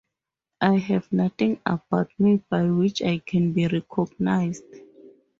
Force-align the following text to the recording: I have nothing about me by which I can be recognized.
I 0.61 0.77
have 0.79 1.13
nothing 1.13 1.59
about 1.63 2.09
me 2.17 2.37
by 2.49 2.63
which 2.63 3.03
I 3.03 3.19
can 3.19 3.53
be 3.53 3.67
recognized. 3.67 4.65